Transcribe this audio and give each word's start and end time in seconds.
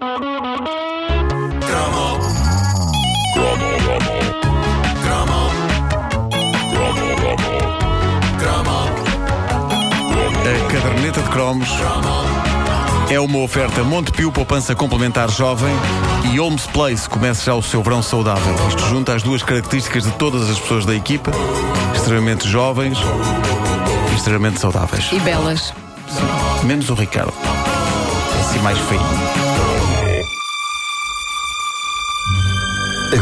A 0.00 0.18
caderneta 10.72 11.22
de 11.22 11.28
cromos 11.28 11.68
é 13.08 13.20
uma 13.20 13.38
oferta 13.38 13.84
Montepio 13.84 14.32
Poupança 14.32 14.74
Complementar 14.74 15.30
Jovem 15.30 15.72
e 16.32 16.38
Holmes 16.38 16.66
Place 16.66 17.08
começa 17.08 17.44
já 17.44 17.54
o 17.54 17.62
seu 17.62 17.80
verão 17.82 18.02
saudável. 18.02 18.54
Isto 18.68 18.84
junta 18.86 19.14
as 19.14 19.22
duas 19.22 19.44
características 19.44 20.02
de 20.04 20.10
todas 20.12 20.50
as 20.50 20.58
pessoas 20.58 20.84
da 20.84 20.94
equipa, 20.94 21.30
extremamente 21.94 22.48
jovens 22.48 22.98
e 24.10 24.16
extremamente 24.16 24.58
saudáveis. 24.58 25.12
E 25.12 25.20
belas. 25.20 25.72
Menos 26.64 26.90
o 26.90 26.94
Ricardo. 26.94 27.32
Assim 28.40 28.58
mais 28.58 28.78
feio. 28.78 29.73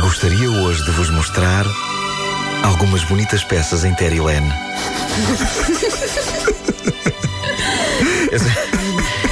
Gostaria 0.01 0.51
hoje 0.51 0.83
de 0.85 0.91
vos 0.93 1.11
mostrar 1.11 1.65
algumas 2.63 3.05
bonitas 3.05 3.45
peças 3.45 3.85
em 3.85 3.95
Terry 3.95 4.21
Lane. 4.21 4.51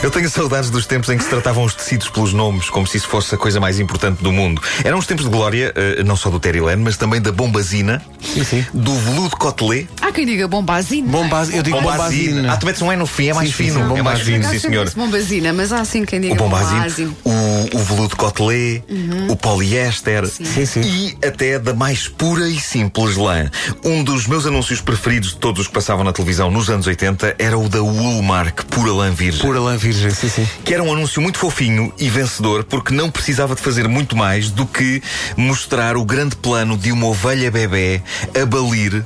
Eu 0.02 0.10
tenho 0.10 0.30
saudades 0.30 0.70
dos 0.70 0.86
tempos 0.86 1.10
em 1.10 1.18
que 1.18 1.24
se 1.24 1.28
tratavam 1.28 1.62
os 1.62 1.74
tecidos 1.74 2.08
pelos 2.08 2.32
nomes, 2.32 2.70
como 2.70 2.86
se 2.86 2.96
isso 2.96 3.06
fosse 3.06 3.34
a 3.34 3.38
coisa 3.38 3.60
mais 3.60 3.78
importante 3.78 4.22
do 4.22 4.32
mundo. 4.32 4.62
Eram 4.82 4.96
os 4.98 5.06
tempos 5.06 5.26
de 5.26 5.30
glória, 5.30 5.74
eh, 5.76 6.02
não 6.02 6.16
só 6.16 6.30
do 6.30 6.40
Terry 6.40 6.58
Lane, 6.60 6.82
mas 6.82 6.96
também 6.96 7.20
da 7.20 7.30
Bombazina, 7.30 8.00
Sim, 8.18 8.42
sim. 8.42 8.66
do 8.72 8.94
veludo 8.94 9.36
Cotelé. 9.36 9.84
Há 10.00 10.10
quem 10.10 10.24
diga 10.24 10.48
bombazina. 10.48 11.06
Bombaz, 11.06 11.52
eu 11.54 11.62
digo 11.62 11.78
bombazina. 11.82 12.50
Ah, 12.50 12.56
tu 12.56 12.64
metes 12.64 12.80
um 12.80 12.90
E 12.90 12.96
no 12.96 13.06
fim, 13.06 13.28
é 13.28 13.34
mais 13.34 13.50
Sim, 13.50 13.54
sim, 13.56 13.64
fino. 13.64 13.74
sim, 13.74 13.80
é 13.80 13.84
mais 14.02 14.18
bombazina. 14.20 14.38
fino, 14.48 14.50
sim 14.50 14.58
senhor. 14.58 14.90
bombazina, 14.96 15.52
mas 15.52 15.70
há 15.70 15.80
assim 15.82 16.02
quem 16.06 16.18
diga 16.18 16.32
O 16.32 16.36
bombazino, 16.38 16.76
bombazina. 16.80 17.10
o, 17.24 17.30
o 17.72 17.78
veludo 17.78 18.16
cotelé, 18.16 18.82
o 19.28 19.36
poliéster 19.36 20.26
Sim, 20.26 20.66
sim. 20.66 20.80
e 20.80 21.26
até 21.26 21.58
da 21.58 21.74
mais 21.74 22.08
pura 22.08 22.48
e 22.48 22.58
simples 22.60 23.16
lã. 23.16 23.50
Um 23.84 24.02
dos 24.02 24.26
meus 24.26 24.46
anúncios 24.46 24.80
preferidos 24.80 25.30
de 25.30 25.36
todos 25.36 25.62
os 25.62 25.66
que 25.66 25.72
passavam 25.74 26.04
na 26.04 26.12
televisão 26.12 26.50
nos 26.50 26.68
anos 26.70 26.86
80 26.86 27.36
era 27.38 27.58
o 27.58 27.68
da 27.68 27.82
Woolmark 27.82 28.64
Pura 28.66 28.92
Lã 28.92 29.10
Virgem. 29.10 29.40
Pura 29.40 29.60
lã 29.60 29.76
virgem, 29.76 30.10
sim, 30.10 30.28
sim. 30.28 30.48
Que 30.64 30.74
era 30.74 30.82
um 30.82 30.92
anúncio 30.92 31.20
muito 31.20 31.38
fofinho 31.38 31.92
e 31.98 32.08
vencedor 32.08 32.64
porque 32.64 32.94
não 32.94 33.10
precisava 33.10 33.54
de 33.54 33.60
fazer 33.60 33.88
muito 33.88 34.16
mais 34.16 34.50
do 34.50 34.66
que 34.66 35.02
mostrar 35.36 35.96
o 35.96 36.04
grande 36.04 36.36
plano 36.36 36.76
de 36.76 36.92
uma 36.92 37.06
ovelha 37.06 37.50
bebê 37.50 38.02
a 38.40 38.46
balir 38.46 39.04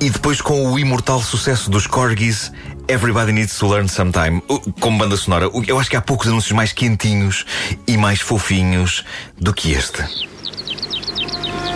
e 0.00 0.10
depois 0.10 0.40
com 0.40 0.70
o 0.72 0.78
imortal 0.78 1.22
sucesso 1.22 1.70
dos 1.70 1.86
Corgis 1.86 2.52
Everybody 2.88 3.32
Needs 3.32 3.58
to 3.58 3.66
Learn 3.66 3.88
Sometime. 3.88 4.42
Como 4.80 4.98
banda 4.98 5.16
sonora, 5.16 5.50
eu 5.66 5.78
acho 5.78 5.88
que 5.88 5.96
há 5.96 6.02
poucos 6.02 6.28
anúncios 6.28 6.52
mais 6.52 6.72
quentinhos 6.72 7.46
e 7.86 7.96
mais 7.96 8.20
fofinhos 8.20 9.04
do 9.38 9.52
que 9.54 9.72
este. 9.72 10.04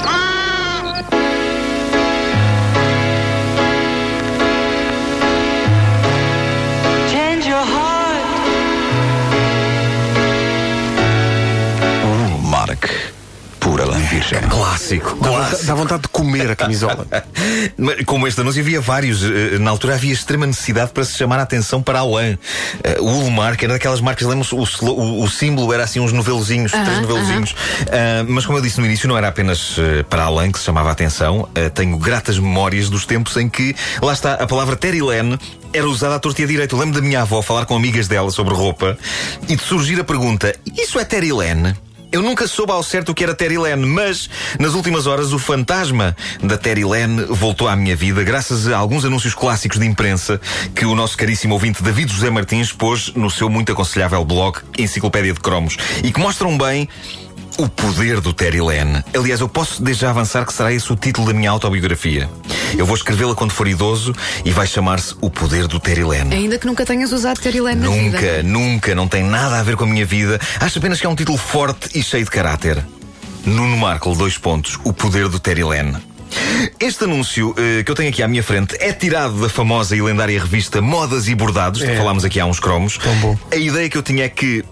Change 0.09 1.38
pura 14.29 14.41
lã 14.41 14.41
virgem. 14.41 14.49
Clássico, 14.49 15.17
clássico. 15.17 15.65
Dá 15.67 15.75
vontade 15.75 16.03
de 16.03 16.09
comer 16.09 16.51
a 16.51 16.57
camisola. 16.57 17.07
Como 18.07 18.27
este 18.27 18.41
anúncio 18.41 18.61
havia 18.63 18.81
vários, 18.81 19.23
eh, 19.25 19.59
na 19.59 19.71
altura 19.71 19.95
havia 19.95 20.13
extrema 20.13 20.47
necessidade 20.47 20.93
para 20.93 21.05
se 21.05 21.17
chamar 21.17 21.39
a 21.39 21.43
atenção 21.43 21.83
para 21.83 22.01
a 22.01 22.05
lã. 22.05 22.39
Eh, 22.85 22.97
O 23.01 23.07
Woolmark 23.07 23.63
era 23.63 23.73
daquelas 23.75 24.01
marcas, 24.01 24.27
lembram-se, 24.27 24.55
o, 24.55 24.59
o- 24.91 25.23
o 25.25 25.31
símbolo 25.31 25.73
era 25.73 25.85
assim 25.85 26.01
uns 26.01 26.13
novelozinhos, 26.13 26.73
três 26.73 27.01
novelozinhos. 27.01 27.55
Ah, 27.91 28.25
mas 28.29 28.45
como 28.47 28.59
eu 28.59 28.63
disse 28.63 28.81
no 28.81 28.87
início, 28.87 29.09
não 29.09 29.17
era 29.17 29.29
apenas 29.29 29.77
eh, 29.79 30.03
para 30.05 30.25
a 30.25 30.29
lã 30.29 30.51
que 30.51 30.59
se 30.59 30.65
chamava 30.65 30.89
a 30.89 30.93
atenção. 30.93 31.49
Eh, 31.55 31.69
tenho 31.69 31.97
gratas 31.99 32.39
memórias 32.39 32.89
dos 32.91 33.07
tempos 33.07 33.37
em 33.37 33.49
que, 33.49 33.75
lá 34.03 34.13
está, 34.13 34.35
a 34.35 34.47
palavra 34.47 34.77
Terry 34.77 35.01
Lane 35.01 35.39
era 35.73 35.89
usada 35.89 36.15
à 36.17 36.19
torta 36.19 36.41
e 36.41 36.45
à 36.45 36.49
direita. 36.49 36.75
Eu 36.75 36.79
lembro 36.79 37.01
da 37.01 37.07
minha 37.07 37.23
avó 37.23 37.41
falar 37.43 37.65
com 37.67 37.77
amigas 37.77 38.09
dela 38.09 38.31
sobre 38.31 38.55
roupa 38.55 38.97
e 39.49 39.57
de 39.57 39.63
surgir 39.63 40.01
a 40.01 40.05
pergunta: 40.05 40.55
Isso 40.77 40.99
é 40.99 41.05
Terry 41.05 41.33
Lane? 41.33 41.75
Eu 42.11 42.23
nunca 42.23 42.47
soube 42.49 42.73
ao 42.73 42.83
certo 42.83 43.11
o 43.11 43.15
que 43.15 43.23
era 43.23 43.35
Terry 43.35 43.59
Lane, 43.59 43.85
mas 43.85 44.31
nas 44.59 44.73
últimas 44.73 45.07
horas 45.07 45.33
o 45.35 45.39
fantasma 45.39 46.17
da 46.43 46.57
Terry 46.57 46.85
Lane 46.85 47.25
voltou 47.29 47.69
à 47.69 47.77
minha 47.77 47.95
vida 47.95 48.25
graças 48.25 48.67
a 48.67 48.79
alguns 48.79 49.05
anúncios 49.05 49.35
clássicos 49.35 49.79
de 49.79 49.87
imprensa 49.87 50.41
que 50.75 50.87
o 50.87 50.95
nosso 50.95 51.19
caríssimo 51.19 51.53
ouvinte 51.53 51.83
David 51.83 52.11
José 52.11 52.31
Martins 52.31 52.73
pôs 52.73 53.13
no 53.15 53.31
seu 53.31 53.51
muito 53.51 53.73
aconselhável 53.73 54.25
blog 54.25 54.59
Enciclopédia 54.79 55.35
de 55.35 55.41
Cromos 55.41 55.77
e 56.03 56.11
que 56.11 56.19
mostram 56.19 56.57
bem 56.57 56.89
o 57.59 57.69
poder 57.69 58.21
do 58.21 58.33
Terry 58.33 58.61
Lane. 58.61 59.03
Aliás, 59.15 59.41
eu 59.41 59.49
posso 59.49 59.83
desde 59.83 60.03
já 60.03 60.11
avançar 60.11 60.47
que 60.47 60.53
será 60.53 60.73
esse 60.73 60.91
o 60.93 60.97
título 60.97 61.27
da 61.27 61.33
minha 61.35 61.51
autobiografia. 61.51 62.29
Eu 62.77 62.87
vou 62.87 62.95
escrevê-la 62.95 63.35
quando 63.35 63.51
for 63.51 63.67
idoso 63.67 64.15
e 64.45 64.51
vai 64.53 64.67
chamar-se 64.67 65.15
O 65.21 65.29
Poder 65.29 65.67
do 65.67 65.81
Terry 65.81 66.05
Lane. 66.05 66.35
Ainda 66.35 66.57
que 66.59 66.67
nunca 66.67 66.87
tenhas 66.87 67.13
usado 67.13 67.41
Terry 67.41 67.61
Lane 67.61 67.81
na 67.81 67.89
vida. 67.91 68.19
Nunca, 68.21 68.43
nunca, 68.45 68.95
não 68.95 69.09
tem 69.09 69.25
nada 69.25 69.59
a 69.59 69.63
ver 69.63 69.77
com 69.77 69.85
a 69.85 69.87
minha 69.87 70.07
vida. 70.07 70.41
Acho 70.61 70.79
apenas 70.79 71.01
que 71.01 71.07
é 71.07 71.09
um 71.11 71.17
título 71.17 71.37
forte 71.37 71.99
e 71.99 72.03
cheio 72.03 72.25
de 72.25 72.31
caráter. 72.31 72.85
Nuno 73.45 73.77
Markle, 73.77 74.15
dois 74.17 74.39
pontos. 74.39 74.79
O 74.85 74.93
poder 74.93 75.29
do 75.29 75.41
Terry 75.41 75.65
Lane. 75.65 75.97
Este 76.79 77.05
anúncio 77.05 77.55
eh, 77.57 77.83
que 77.83 77.91
eu 77.91 77.95
tenho 77.95 78.11
aqui 78.11 78.23
à 78.23 78.29
minha 78.29 78.43
frente 78.43 78.77
é 78.81 78.93
tirado 78.93 79.41
da 79.41 79.49
famosa 79.49 79.97
e 79.97 80.03
lendária 80.03 80.39
revista 80.39 80.81
Modas 80.83 81.27
e 81.27 81.35
Bordados, 81.35 81.81
que 81.81 81.89
É. 81.91 81.97
falámos 81.97 82.25
aqui 82.25 82.39
há 82.39 82.45
uns 82.47 82.61
cromos. 82.61 82.99
Tão 82.99 83.15
bom. 83.17 83.37
A 83.51 83.57
ideia 83.57 83.89
que 83.89 83.97
eu 83.97 84.03
tinha 84.03 84.25
é 84.25 84.29
que. 84.29 84.63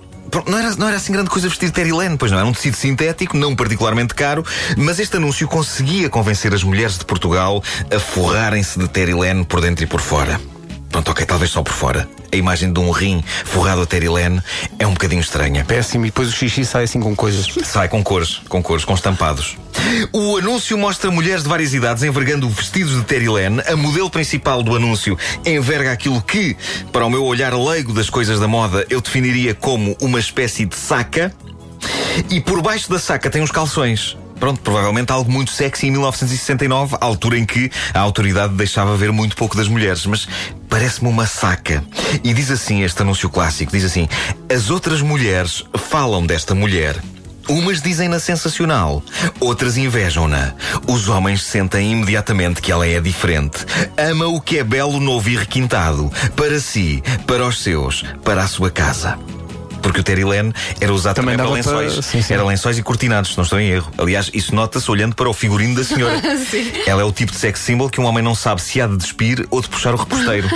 Não 0.46 0.58
era, 0.58 0.74
não 0.76 0.88
era 0.88 0.96
assim 0.96 1.12
grande 1.12 1.30
coisa 1.30 1.48
vestir 1.48 1.70
Terry 1.70 1.92
Lane, 1.92 2.16
pois 2.16 2.30
não, 2.30 2.38
era 2.38 2.46
um 2.46 2.52
tecido 2.52 2.76
sintético, 2.76 3.36
não 3.36 3.54
particularmente 3.54 4.14
caro, 4.14 4.44
mas 4.76 4.98
este 4.98 5.16
anúncio 5.16 5.48
conseguia 5.48 6.08
convencer 6.10 6.52
as 6.52 6.62
mulheres 6.62 6.98
de 6.98 7.04
Portugal 7.04 7.62
a 7.94 7.98
forrarem-se 7.98 8.78
de 8.78 8.88
Terry 8.88 9.14
Lane 9.14 9.44
por 9.44 9.60
dentro 9.60 9.84
e 9.84 9.86
por 9.86 10.00
fora. 10.00 10.40
Pronto, 10.96 11.10
ok, 11.10 11.26
talvez 11.26 11.50
só 11.50 11.62
por 11.62 11.74
fora. 11.74 12.08
A 12.32 12.36
imagem 12.36 12.72
de 12.72 12.80
um 12.80 12.90
rim 12.90 13.22
forrado 13.44 13.82
a 13.82 13.86
Terry 13.86 14.08
Lane 14.08 14.40
é 14.78 14.86
um 14.86 14.94
bocadinho 14.94 15.20
estranha. 15.20 15.62
Péssimo, 15.62 16.06
e 16.06 16.08
depois 16.08 16.28
o 16.30 16.32
xixi 16.32 16.64
sai 16.64 16.84
assim 16.84 17.00
com 17.00 17.14
coisas. 17.14 17.46
Sai 17.66 17.86
com 17.86 18.02
cores, 18.02 18.40
com 18.48 18.62
cores, 18.62 18.82
com 18.82 18.94
estampados. 18.94 19.58
O 20.10 20.38
anúncio 20.38 20.78
mostra 20.78 21.10
mulheres 21.10 21.42
de 21.42 21.50
várias 21.50 21.74
idades 21.74 22.02
envergando 22.02 22.48
vestidos 22.48 22.96
de 22.96 23.02
Terry 23.02 23.28
Lane. 23.28 23.60
A 23.66 23.76
modelo 23.76 24.08
principal 24.08 24.62
do 24.62 24.74
anúncio 24.74 25.18
enverga 25.44 25.92
aquilo 25.92 26.22
que, 26.22 26.56
para 26.90 27.04
o 27.04 27.10
meu 27.10 27.26
olhar 27.26 27.52
leigo 27.52 27.92
das 27.92 28.08
coisas 28.08 28.40
da 28.40 28.48
moda, 28.48 28.86
eu 28.88 29.02
definiria 29.02 29.54
como 29.54 29.94
uma 30.00 30.18
espécie 30.18 30.64
de 30.64 30.76
saca. 30.76 31.30
E 32.30 32.40
por 32.40 32.62
baixo 32.62 32.88
da 32.88 32.98
saca 32.98 33.28
tem 33.28 33.42
uns 33.42 33.50
calções. 33.50 34.16
Pronto, 34.38 34.60
provavelmente 34.60 35.10
algo 35.12 35.30
muito 35.30 35.50
sexy 35.50 35.86
em 35.86 35.90
1969, 35.90 36.96
a 37.00 37.04
altura 37.04 37.38
em 37.38 37.46
que 37.46 37.70
a 37.92 38.00
autoridade 38.00 38.54
deixava 38.54 38.96
ver 38.96 39.12
muito 39.12 39.36
pouco 39.36 39.56
das 39.56 39.68
mulheres, 39.68 40.04
mas 40.06 40.28
parece-me 40.68 41.08
uma 41.08 41.26
saca. 41.26 41.82
E 42.22 42.34
diz 42.34 42.50
assim 42.50 42.82
este 42.82 43.02
anúncio 43.02 43.28
clássico: 43.30 43.72
diz 43.72 43.84
assim, 43.84 44.08
as 44.54 44.70
outras 44.70 45.00
mulheres 45.00 45.64
falam 45.74 46.24
desta 46.24 46.54
mulher. 46.54 46.96
Umas 47.48 47.80
dizem-na 47.80 48.18
sensacional, 48.18 49.00
outras 49.38 49.76
invejam-na. 49.76 50.52
Os 50.88 51.08
homens 51.08 51.44
sentem 51.44 51.92
imediatamente 51.92 52.60
que 52.60 52.72
ela 52.72 52.86
é 52.86 53.00
diferente. 53.00 53.64
Ama 53.96 54.26
o 54.26 54.40
que 54.40 54.58
é 54.58 54.64
belo, 54.64 54.98
novo 54.98 55.30
e 55.30 55.36
requintado. 55.36 56.10
Para 56.34 56.58
si, 56.58 57.02
para 57.24 57.46
os 57.46 57.62
seus, 57.62 58.04
para 58.24 58.42
a 58.42 58.48
sua 58.48 58.68
casa. 58.68 59.16
Porque 59.86 60.00
o 60.00 60.02
Terry 60.02 60.24
Lane 60.24 60.52
era 60.80 60.92
usado 60.92 61.14
Também 61.14 61.36
também, 61.36 61.62
para 61.62 61.62
dava 61.62 61.76
para- 61.78 61.86
lençóis. 61.86 62.04
sim, 62.04 62.20
sim. 62.20 62.34
Era 62.34 62.42
lençóis 62.44 62.76
e 62.76 62.82
cortinados, 62.82 63.30
se 63.30 63.36
não 63.36 63.44
estou 63.44 63.60
em 63.60 63.68
erro. 63.70 63.88
Aliás, 63.96 64.28
isso 64.34 64.52
nota-se 64.52 64.90
olhando 64.90 65.14
para 65.14 65.28
o 65.28 65.32
figurino 65.32 65.76
da 65.76 65.84
senhora. 65.84 66.20
Ela 66.86 67.02
é 67.02 67.04
o 67.04 67.12
tipo 67.12 67.30
de 67.30 67.38
sex 67.38 67.60
symbol 67.60 67.88
que 67.88 68.00
um 68.00 68.04
homem 68.04 68.22
não 68.22 68.34
sabe 68.34 68.60
se 68.60 68.80
há 68.80 68.86
de 68.88 68.96
despir 68.96 69.46
ou 69.48 69.60
de 69.62 69.68
puxar 69.68 69.94
o 69.94 69.96
reposteiro. 69.96 70.48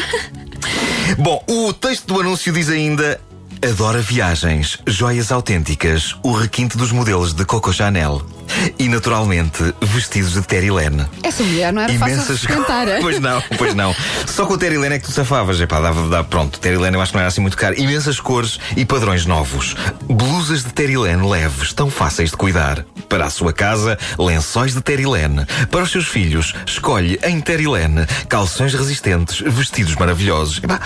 Bom, 1.17 1.45
o 1.49 1.73
texto 1.73 2.07
do 2.13 2.21
anúncio 2.21 2.53
diz 2.53 2.69
ainda: 2.69 3.21
Adora 3.62 4.00
viagens, 4.00 4.78
joias 4.87 5.31
autênticas, 5.31 6.16
o 6.22 6.32
requinte 6.32 6.78
dos 6.78 6.92
modelos 6.92 7.34
de 7.34 7.45
Coco 7.45 7.72
Chanel. 7.74 8.22
E, 8.78 8.89
naturalmente, 8.89 9.74
vestidos 9.83 10.33
de 10.33 10.42
Terry 10.42 10.71
Lane. 10.71 11.04
Essa 11.22 11.42
mulher 11.42 11.72
não 11.72 11.83
era 11.83 11.92
fácil 11.92 12.07
de 12.07 12.12
Imensas 12.22 12.41
sustentar. 12.41 12.89
hein? 12.89 12.98
Pois 13.03 13.21
não, 13.21 13.42
pois 13.59 13.74
não. 13.74 13.95
Só 14.27 14.47
com 14.47 14.54
o 14.54 14.59
Terry 14.59 14.77
Lane 14.78 14.95
é 14.95 14.98
que 14.98 15.04
tu 15.04 15.12
safavas. 15.12 15.60
Epá, 15.60 15.78
dava, 15.78 16.09
dava, 16.09 16.24
pronto, 16.24 16.59
Terry 16.59 16.77
Lane 16.78 16.97
eu 16.97 17.03
acho 17.03 17.12
que 17.12 17.16
não 17.16 17.21
era 17.21 17.28
assim 17.28 17.41
muito 17.42 17.57
caro. 17.57 17.78
Imensas 17.78 18.18
cores 18.18 18.59
e 18.77 18.84
padrões 18.84 19.27
novos. 19.27 19.77
Blusas 20.09 20.65
de 20.65 20.72
Terry 20.72 20.97
Lane 20.97 21.28
leves, 21.28 21.72
tão 21.74 21.91
fáceis 21.91 22.30
de 22.30 22.36
cuidar. 22.36 22.84
Para 23.09 23.27
a 23.27 23.30
sua 23.30 23.53
casa, 23.53 23.98
lençóis 24.18 24.72
de 24.74 24.80
Terry 24.80 25.04
Lane. 25.06 25.45
Para 25.71 25.83
os 25.83 25.91
seus 25.92 26.06
filhos, 26.09 26.54
escolhe 26.66 27.21
em 27.22 27.41
Terry 27.41 27.66
Lane 27.66 28.06
calções 28.28 28.72
resistentes, 28.74 29.41
vestidos 29.47 29.95
maravilhosos. 29.97 30.59
Epá, 30.63 30.80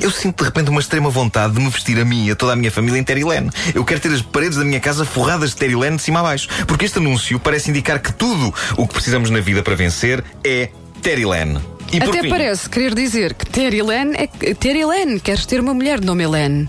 eu 0.00 0.10
sinto 0.10 0.38
de 0.38 0.44
repente 0.44 0.70
uma 0.70 0.80
extrema 0.80 1.10
vontade 1.10 1.54
de 1.54 1.60
me 1.60 1.68
vestir 1.70 1.98
a 2.00 2.04
mim 2.04 2.26
e 2.26 2.30
a 2.30 2.36
toda 2.36 2.52
a 2.52 2.56
minha 2.56 2.70
família 2.70 2.98
em 2.98 3.04
Terry 3.04 3.24
Lane. 3.24 3.50
Eu 3.74 3.84
quero 3.84 4.00
ter 4.00 4.12
as 4.12 4.22
paredes 4.22 4.58
da 4.58 4.64
minha 4.64 4.80
casa 4.80 5.04
forradas 5.04 5.50
de 5.50 5.56
Terry 5.56 5.74
Lane 5.74 5.96
de 5.96 6.02
cima 6.02 6.20
a 6.20 6.22
baixo. 6.22 6.48
Porque 6.66 6.84
este 6.84 6.98
anúncio 6.98 7.38
parece 7.40 7.70
indicar 7.70 8.00
que 8.00 8.12
tudo 8.12 8.52
o 8.76 8.86
que 8.86 8.94
precisamos 8.94 9.30
na 9.30 9.40
vida 9.40 9.62
para 9.62 9.74
vencer 9.74 10.22
é 10.44 10.70
Terry 11.02 11.24
Lane. 11.24 11.58
E 11.92 11.98
Até 11.98 12.20
fim, 12.20 12.28
parece 12.28 12.68
querer 12.68 12.94
dizer 12.94 13.34
que 13.34 13.46
Terry 13.46 13.80
Lane 13.80 14.14
é 14.16 14.54
Terry 14.54 14.84
Lane, 14.84 15.20
queres 15.20 15.46
ter 15.46 15.60
uma 15.60 15.72
mulher 15.72 16.00
de 16.00 16.06
nome 16.06 16.24
Helene. 16.24 16.68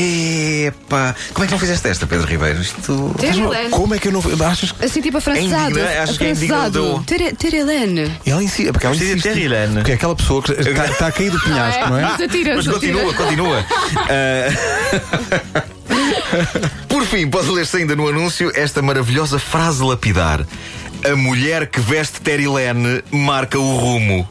Epá, 0.00 1.14
como 1.34 1.44
é 1.44 1.46
que 1.48 1.52
não 1.52 1.58
fizeste 1.58 1.88
esta, 1.88 2.06
Pedro 2.06 2.26
Ribeiro? 2.26 2.60
Isto. 2.60 3.14
Terelene. 3.18 3.70
Como 3.70 3.94
é 3.94 3.98
que 3.98 4.08
eu 4.08 4.12
não. 4.12 4.22
Achas 4.46 4.70
que. 4.72 4.84
Assim, 4.84 5.00
tipo 5.00 5.18
afrancesado. 5.18 5.78
É 5.78 5.82
indigna- 5.82 6.02
acho 6.02 6.18
que 6.18 6.24
é 6.24 6.30
afrancesado. 6.30 6.78
indigno 6.78 6.98
do- 6.98 7.04
Tere- 7.04 7.32
Terelene. 7.34 8.12
Ela 8.24 8.42
insiste, 8.42 8.70
porque 8.72 8.86
ela 8.86 8.94
insiste. 8.94 9.22
ter 9.22 9.36
Irene. 9.36 9.74
Porque 9.74 9.90
é 9.92 9.94
aquela 9.94 10.14
pessoa 10.14 10.42
que 10.42 10.52
está, 10.52 10.86
está 10.86 11.06
a 11.08 11.12
cair 11.12 11.30
do 11.30 11.40
penhasco, 11.40 11.88
não 11.90 11.98
é? 11.98 12.02
Mas 12.02 12.20
atira 12.20 12.56
Mas 12.56 12.66
continua, 12.68 13.14
continua. 13.14 13.66
Ah, 14.08 15.64
Por 16.88 17.04
fim, 17.06 17.28
pode 17.28 17.48
ler-se 17.50 17.76
ainda 17.78 17.96
no 17.96 18.08
anúncio 18.08 18.50
esta 18.54 18.80
maravilhosa 18.82 19.38
frase 19.38 19.82
lapidar: 19.82 20.44
A 21.10 21.16
mulher 21.16 21.66
que 21.68 21.80
veste 21.80 22.20
Terilene 22.20 23.02
marca 23.10 23.58
o 23.58 23.76
rumo. 23.76 24.28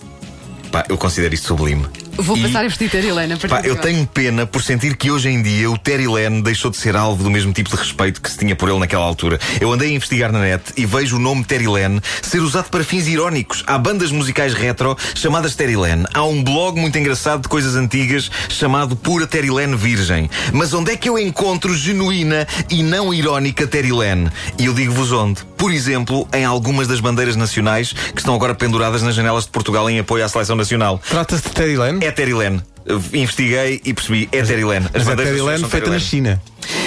Pá, 0.72 0.86
eu 0.90 0.98
considero 0.98 1.34
isto 1.34 1.48
sublime. 1.48 1.86
Vou 2.18 2.38
E- 2.38 2.42
passar 2.42 2.66
a 2.66 2.68
vestir 2.68 2.90
partir 2.90 3.48
Pá, 3.48 3.62
eu 3.64 3.76
tenho 3.76 4.06
pena 4.08 4.46
por 4.46 4.62
sentir 4.64 4.96
que 4.96 5.12
hoje 5.12 5.30
em 5.30 5.42
dia 5.42 5.70
o 5.70 5.78
Terry 5.78 6.08
Lane 6.08 6.42
deixou 6.42 6.72
de 6.72 6.78
ser 6.78 6.96
alvo 6.96 7.24
do 7.24 7.30
mesmo 7.30 7.54
tipo 7.54 7.70
de 7.70 7.76
respeito 7.76 8.22
que 8.22 8.30
se 8.32 8.38
tinha 8.38 8.56
por 8.56 8.70
ele 8.70 8.80
naquela 8.80 9.04
altura. 9.04 9.40
Eu 9.62 9.72
andei 9.72 9.90
a 9.90 9.94
investigar 9.94 10.32
na 10.32 10.40
net 10.40 10.64
e 10.76 10.86
vejo 10.86 11.18
o 11.18 11.20
nome 11.20 11.44
Terry 11.44 11.68
Lane 11.68 12.02
ser 12.22 12.40
usado 12.40 12.70
para 12.70 12.84
fins 12.84 13.08
irónicos. 13.08 13.64
Há 13.68 13.78
bandas 13.78 14.12
musicais 14.12 14.54
retro 14.54 14.98
chamadas 15.16 15.56
Terry 15.56 15.76
Lane. 15.76 16.06
Há 16.14 16.24
um 16.24 16.44
blog 16.44 16.80
muito 16.80 16.98
engraçado 16.98 17.42
de 17.44 17.48
coisas 17.50 17.76
antigas 17.76 18.32
chamado 18.50 18.96
Pura 18.96 19.28
Terry 19.28 19.50
Lane 19.50 19.76
Virgem. 19.76 20.30
Mas 20.54 20.74
onde 20.74 20.92
é 20.92 20.98
que 20.98 21.10
eu 21.10 21.20
encontro 21.20 21.76
genuína 21.76 22.48
e 22.70 22.82
não 22.84 23.14
irónica 23.14 23.68
Terry 23.68 23.92
Lane? 23.92 24.30
E 24.58 24.66
eu 24.66 24.74
digo-vos 24.74 25.12
onde. 25.12 25.42
Por 25.58 25.72
exemplo, 25.74 26.28
em 26.34 26.46
algumas 26.46 26.88
das 26.88 27.00
bandeiras 27.00 27.36
nacionais 27.36 27.92
que 27.94 28.20
estão 28.20 28.36
agora 28.36 28.54
penduradas 28.54 29.02
nas 29.02 29.16
janelas 29.16 29.46
de 29.46 29.50
Portugal 29.50 29.90
em 29.90 30.00
apoio 30.00 30.24
à 30.24 30.30
seleção 30.30 30.56
nacional. 30.56 31.02
Trata-se 31.10 31.44
de 31.44 31.50
Terry 31.50 31.76
Lane. 31.76 32.06
É 32.06 32.12
Terry 32.12 32.34
Lane. 32.34 32.62
Eu 32.86 33.02
Investiguei 33.12 33.82
e 33.84 33.94
percebi, 33.94 34.30
é 34.32 34.42
Terry 34.44 34.64
Lane. 34.64 34.86
As 34.86 34.92
Mas 34.94 35.02
é 35.02 35.06
bandeiras 35.10 35.34
Terry 35.34 35.42
Lane 35.42 35.60
são 35.60 35.70
feita 35.70 35.90
na 35.90 36.00
China. 36.00 36.42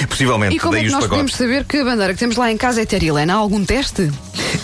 Possivelmente, 0.09 0.57
E 0.57 0.59
como 0.59 0.77
é 0.77 0.81
que 0.81 0.87
os 0.87 0.93
nós 0.93 1.07
podemos 1.07 1.33
pacotes. 1.33 1.37
saber 1.53 1.65
que 1.65 1.77
a 1.79 1.85
bandeira 1.85 2.13
que 2.15 2.19
temos 2.19 2.37
lá 2.37 2.51
em 2.51 2.57
casa 2.57 2.81
é 2.83 2.87
Terelene? 2.87 3.31
Há 3.31 3.35
algum 3.35 3.65
teste? 3.65 4.11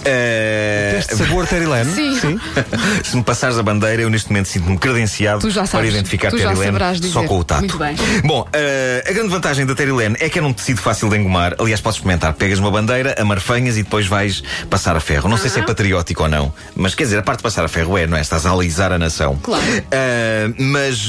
Eh, 0.07 0.93
Teste 0.97 1.17
sabor 1.17 1.47
Terry 1.47 1.67
Lane? 1.67 1.93
Sim. 1.93 2.41
Se 3.05 3.17
me 3.17 3.23
passares 3.23 3.59
a 3.59 3.63
bandeira, 3.63 4.03
eu 4.03 4.11
neste 4.11 4.29
momento 4.31 4.47
sinto-me 4.49 4.79
credenciado 4.79 5.41
Tu 5.41 5.51
já 5.51 5.63
para 5.63 5.67
sabes. 5.71 5.91
identificar 5.91 6.31
Terry 6.31 6.45
Lane 6.45 6.65
saberás 6.65 6.99
só 7.01 7.23
com 7.25 7.39
o 7.39 7.45
tato. 7.45 7.61
Muito 7.61 7.79
bem. 7.79 7.95
Bom, 8.25 8.47
eh, 8.53 9.05
a 9.09 9.13
grande 9.13 9.29
vantagem 9.29 9.67
da 9.67 9.75
Terry 9.75 9.93
Lane 9.93 10.17
é 10.21 10.29
que 10.29 10.39
é 10.39 10.43
num 10.43 10.53
tecido 10.53 10.81
fácil 10.81 11.09
de 11.09 11.17
engomar. 11.17 11.55
Aliás, 11.59 11.81
podes 11.81 11.99
experimentar. 11.99 12.33
Pegas 12.35 12.59
uma 12.59 12.71
bandeira, 12.71 13.15
amarfanhas 13.19 13.77
e 13.77 13.83
depois 13.83 14.07
vais 14.07 14.43
passar 14.71 14.97
a 14.97 15.01
ferro. 15.01 15.29
Não 15.29 15.37
sei 15.37 15.51
se 15.51 15.59
é 15.61 15.63
patriótico 15.63 16.23
ou 16.23 16.29
não, 16.29 16.53
mas 16.75 16.95
quer 16.95 17.05
dizer, 17.05 17.19
a 17.19 17.23
parte 17.23 17.39
de 17.39 17.43
passar 17.45 17.65
a 17.65 17.69
ferro 17.69 17.99
é, 17.99 18.07
não 18.07 18.17
é? 18.17 18.21
Estás 18.21 18.47
a 18.47 18.51
alisar 18.53 18.93
a 18.93 18.99
nação. 18.99 19.37
Claro. 19.43 19.63
Eh, 19.91 20.49
mas 20.59 21.09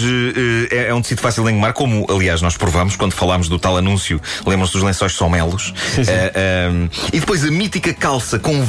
é, 0.71 0.87
é 0.89 0.93
um 0.93 1.01
tecido 1.01 1.21
fácil 1.21 1.43
de 1.43 1.51
engomar, 1.51 1.73
como 1.73 2.05
aliás 2.09 2.41
nós 2.41 2.57
provamos 2.57 2.95
quando 2.95 3.13
falámos 3.13 3.47
do 3.49 3.59
tal 3.59 3.77
anúncio. 3.77 4.21
Lembram-se 4.45 4.73
dos 4.73 4.83
lençóis 4.83 5.13
somelos? 5.13 5.73
Eh, 5.97 6.31
eh, 6.35 6.69
e 7.13 7.19
depois 7.19 7.43
a 7.43 7.51
mítica 7.51 7.93
calça 7.93 8.39
com 8.39 8.61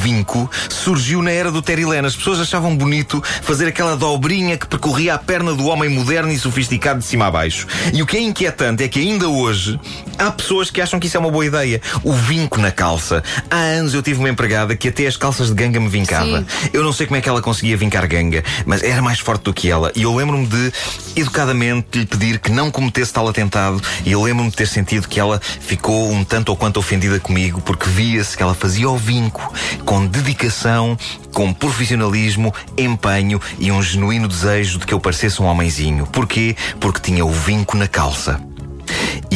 surgiu 0.68 1.22
na 1.22 1.30
era 1.30 1.50
do 1.50 1.62
Terry 1.62 1.84
Lane. 1.84 2.06
As 2.06 2.16
pessoas 2.16 2.40
achavam 2.40 2.76
bonito 2.76 3.22
fazer 3.42 3.66
aquela 3.66 3.96
dobrinha 3.96 4.56
que 4.56 4.66
percorria 4.66 5.14
a 5.14 5.18
perna 5.18 5.54
do 5.54 5.66
homem 5.66 5.88
moderno 5.88 6.32
e 6.32 6.38
sofisticado 6.38 7.00
de 7.00 7.04
cima 7.04 7.26
a 7.26 7.30
baixo. 7.30 7.66
E 7.92 8.02
o 8.02 8.06
que 8.06 8.16
é 8.16 8.20
inquietante 8.20 8.82
é 8.82 8.88
que 8.88 8.98
ainda 8.98 9.28
hoje 9.28 9.78
há 10.18 10.30
pessoas 10.30 10.70
que 10.70 10.80
acham 10.80 10.98
que 10.98 11.06
isso 11.06 11.16
é 11.16 11.20
uma 11.20 11.30
boa 11.30 11.44
ideia. 11.44 11.80
O 12.02 12.12
vinco 12.12 12.60
na 12.60 12.70
calça. 12.70 13.22
Há 13.50 13.56
anos 13.56 13.94
eu 13.94 14.02
tive 14.02 14.18
uma 14.18 14.28
empregada 14.28 14.76
que 14.76 14.88
até 14.88 15.06
as 15.06 15.16
calças 15.16 15.48
de 15.48 15.54
ganga 15.54 15.80
me 15.80 15.88
vincava. 15.88 16.40
Sim. 16.40 16.70
Eu 16.72 16.82
não 16.82 16.92
sei 16.92 17.06
como 17.06 17.16
é 17.16 17.20
que 17.20 17.28
ela 17.28 17.42
conseguia 17.42 17.76
vincar 17.76 18.06
ganga, 18.06 18.42
mas 18.64 18.82
era 18.82 19.02
mais 19.02 19.18
forte 19.18 19.42
do 19.42 19.54
que 19.54 19.70
ela. 19.70 19.92
E 19.94 20.02
eu 20.02 20.14
lembro-me 20.14 20.46
de, 20.46 20.72
educadamente, 21.16 21.98
lhe 21.98 22.06
pedir 22.06 22.38
que 22.38 22.50
não 22.50 22.70
cometesse 22.70 23.12
tal 23.12 23.28
atentado. 23.28 23.80
E 24.04 24.12
eu 24.12 24.22
lembro-me 24.22 24.50
de 24.50 24.56
ter 24.56 24.66
sentido 24.66 25.08
que 25.08 25.20
ela 25.20 25.40
ficou 25.40 26.10
um 26.10 26.24
tanto 26.24 26.50
ou 26.50 26.56
quanto 26.56 26.78
ofendida 26.78 27.18
comigo, 27.20 27.60
porque 27.60 27.88
via-se 27.88 28.36
que 28.36 28.42
ela 28.42 28.54
fazia 28.54 28.88
o 28.88 28.96
vinco 28.96 29.52
com 29.84 30.06
dedicação, 30.08 30.98
com 31.32 31.52
profissionalismo, 31.52 32.52
empenho 32.76 33.40
e 33.58 33.70
um 33.70 33.82
genuíno 33.82 34.26
desejo 34.26 34.78
de 34.78 34.86
que 34.86 34.94
eu 34.94 35.00
parecesse 35.00 35.40
um 35.40 35.46
homenzinho. 35.46 36.06
Porquê? 36.06 36.56
Porque 36.80 37.00
tinha 37.00 37.24
o 37.24 37.30
vinco 37.30 37.76
na 37.76 37.86
calça. 37.86 38.40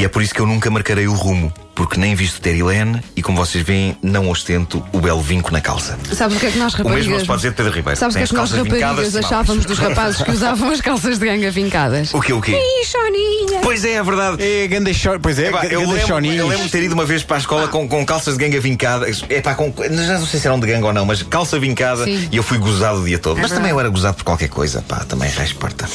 E 0.03 0.05
é 0.05 0.09
por 0.09 0.21
isso 0.21 0.35
que 0.35 0.41
eu 0.41 0.47
nunca 0.47 0.69
marcarei 0.69 1.07
o 1.07 1.15
rumo. 1.15 1.55
Porque 1.77 1.97
nem 1.97 2.13
visto 2.13 2.41
Terry 2.41 2.61
Lane 2.61 3.01
e, 3.15 3.23
como 3.23 3.39
vocês 3.39 3.65
veem, 3.65 3.97
não 4.03 4.29
ostento 4.31 4.85
o 4.93 5.01
belo 5.01 5.23
vinco 5.23 5.53
na 5.53 5.61
calça. 5.61 5.97
Sabes 6.13 6.39
o 6.39 6.41
que 6.41 6.47
é 6.47 6.51
que 6.51 6.59
nós 6.59 6.75
O 6.75 6.79
mesmo 6.79 6.89
raparigas. 6.89 7.21
se 7.21 7.27
pode 7.27 7.39
dizer 7.39 7.51
de 7.51 7.55
Pedro 7.55 7.73
Ribeiro. 7.73 8.01
Sabes 8.01 8.17
o 8.17 8.19
que 8.19 8.25
é 8.25 8.27
que 8.27 8.35
nós 8.35 8.51
raparigas 8.51 9.15
achávamos 9.15 9.65
dos 9.65 9.79
rapazes 9.79 10.21
que 10.21 10.33
usavam 10.33 10.73
as 10.73 10.81
calças 10.81 11.21
de 11.21 11.25
ganga 11.25 11.49
vincadas? 11.53 12.13
O 12.13 12.21
quê, 12.21 12.33
o 12.33 12.41
quê? 12.41 12.51
Ih, 12.61 12.85
Soninha! 12.85 13.61
Pois 13.63 13.85
é, 13.85 13.93
é 13.93 14.03
verdade. 14.03 14.43
É 14.43 14.67
ganda 14.67 14.93
short, 14.93 15.21
pois 15.23 15.39
é, 15.39 15.51
eu, 15.51 15.53
ganda 15.53 15.79
lembro, 15.79 16.07
choninhos. 16.09 16.39
eu 16.39 16.49
lembro 16.49 16.65
de 16.65 16.73
ter 16.73 16.83
ido 16.83 16.95
uma 16.95 17.05
vez 17.05 17.23
para 17.23 17.37
a 17.37 17.39
escola 17.39 17.69
com, 17.69 17.89
com 17.89 18.05
calças 18.05 18.37
de 18.37 18.45
ganga 18.45 18.59
vincadas. 18.59 19.23
Epá, 19.31 19.55
com, 19.55 19.73
já 19.89 20.19
não 20.19 20.27
sei 20.27 20.41
se 20.41 20.49
eram 20.49 20.59
de 20.59 20.67
ganga 20.67 20.89
ou 20.89 20.93
não, 20.93 21.07
mas 21.07 21.23
calça 21.23 21.61
vincada 21.61 22.07
Sim. 22.07 22.29
e 22.33 22.37
eu 22.37 22.43
fui 22.43 22.59
gozado 22.59 23.03
o 23.03 23.05
dia 23.05 23.21
todo. 23.21 23.35
mas 23.35 23.43
verdade. 23.43 23.61
também 23.61 23.71
eu 23.71 23.79
era 23.79 23.89
gozado 23.89 24.17
por 24.17 24.25
qualquer 24.25 24.49
coisa. 24.49 24.83
Pá, 24.83 25.05
também 25.05 25.31
respeita. 25.31 25.87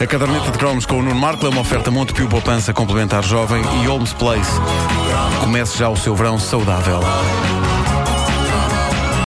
A 0.00 0.06
caderneta 0.06 0.50
de 0.50 0.56
cromos 0.56 0.86
com 0.86 0.98
o 0.98 1.02
Nuno 1.02 1.14
Marco 1.14 1.44
é 1.44 1.50
uma 1.50 1.60
oferta 1.60 1.90
Montepio 1.90 2.26
Poupança 2.26 2.72
Complementar 2.72 3.22
Jovem 3.22 3.62
e 3.82 3.86
Holmes 3.86 4.14
Place. 4.14 4.50
Comece 5.40 5.76
já 5.76 5.90
o 5.90 5.96
seu 5.96 6.16
verão 6.16 6.38
saudável. 6.38 7.00